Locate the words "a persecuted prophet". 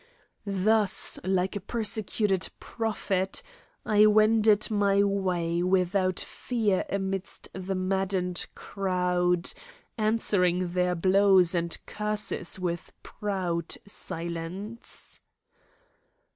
1.55-3.43